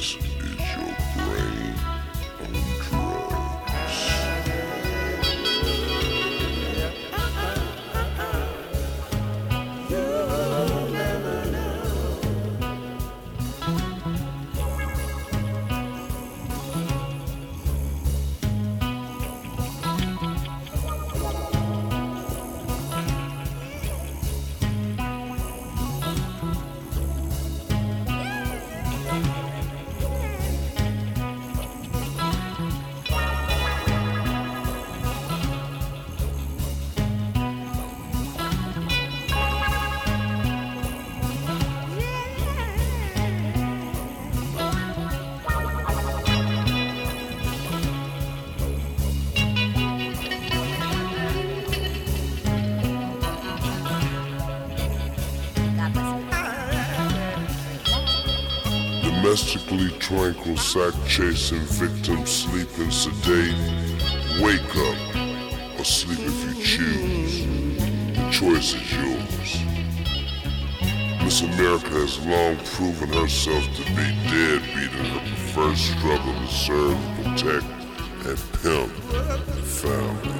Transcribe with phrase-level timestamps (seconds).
[0.00, 0.29] This
[60.10, 63.54] tranquil, sack chasing, victim sleeping, sedate.
[64.42, 67.46] Wake up or sleep if you choose.
[68.16, 69.50] The choice is yours.
[71.22, 76.98] Miss America has long proven herself to be deadbeat in her preferred struggle to serve,
[77.22, 77.66] protect,
[78.26, 78.92] and pimp
[79.46, 80.39] the family.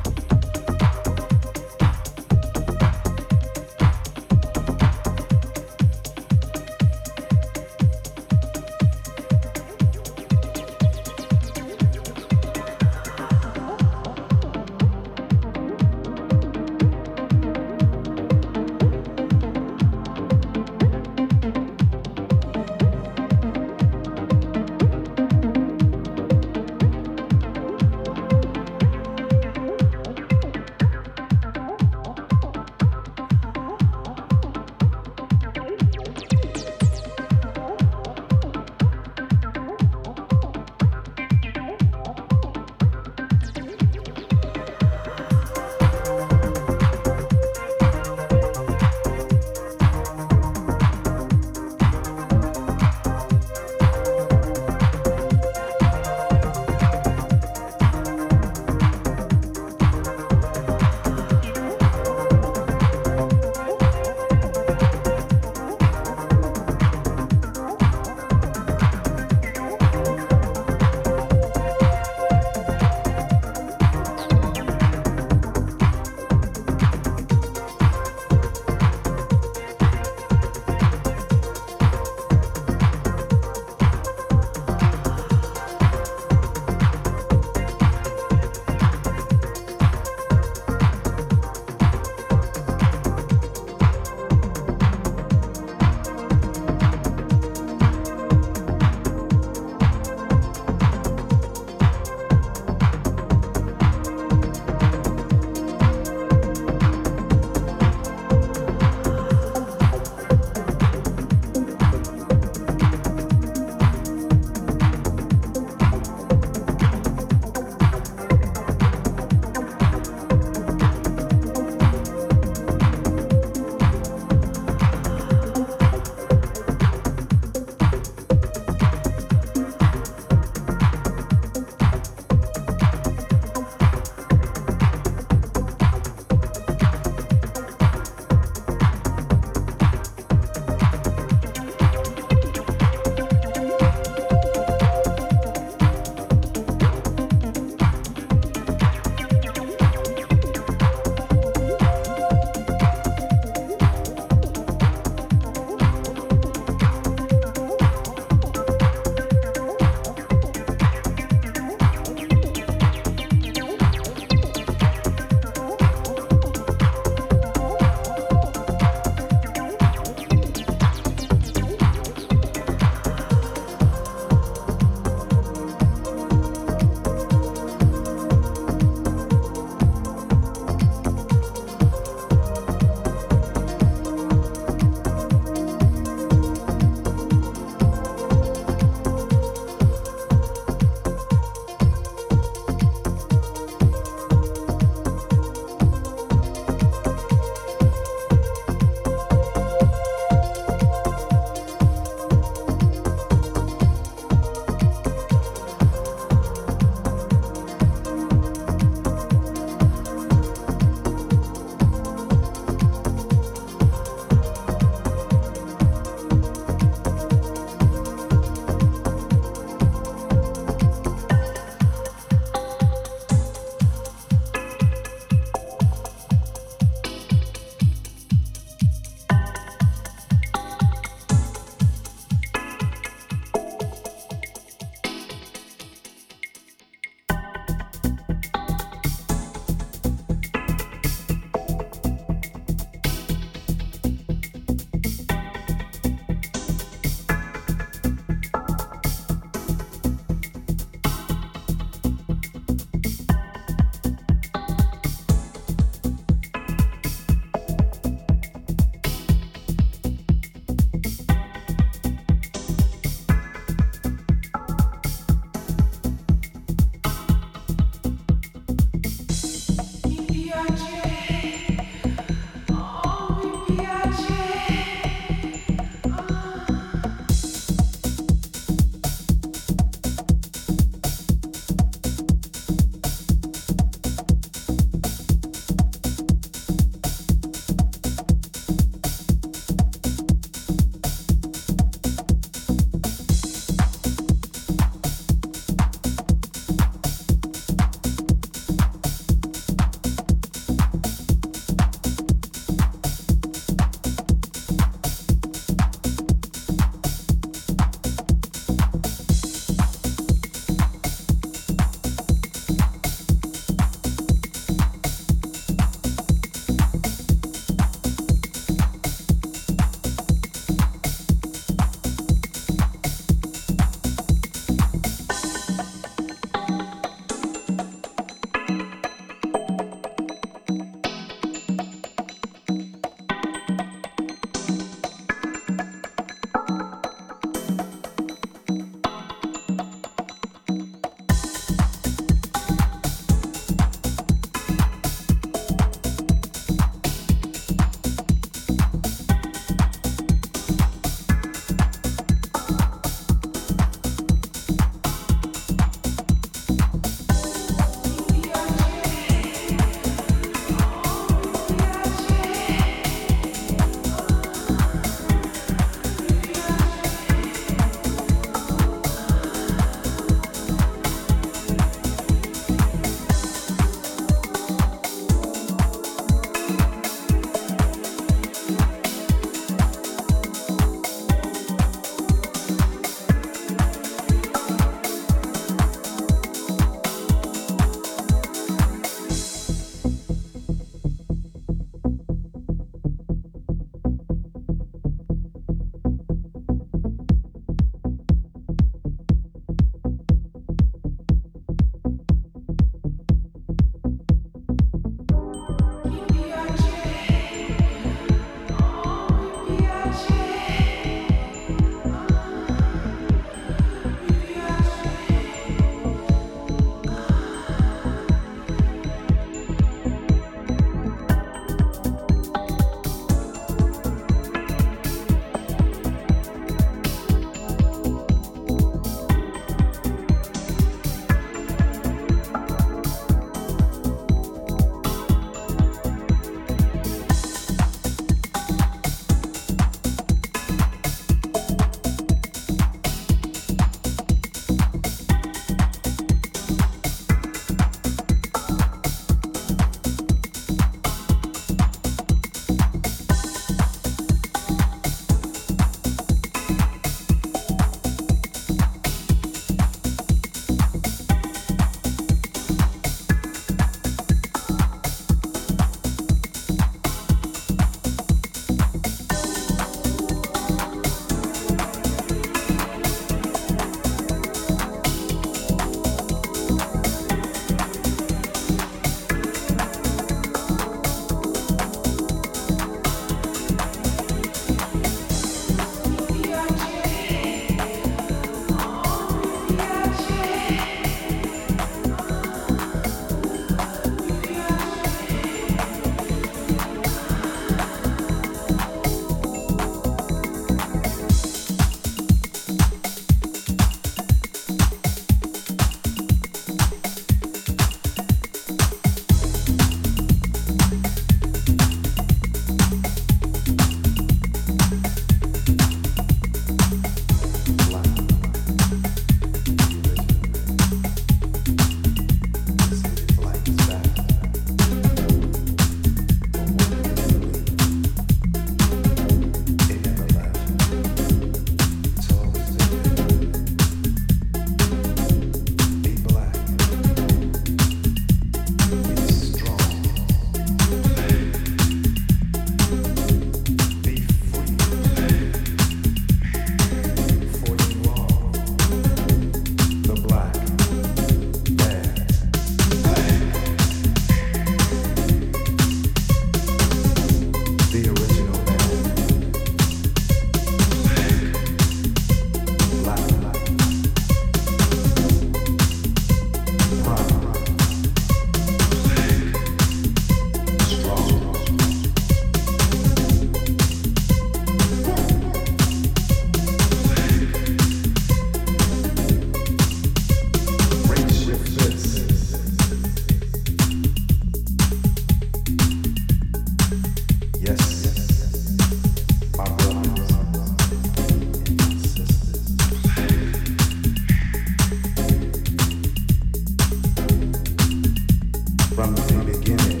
[599.01, 600.00] from the beginning.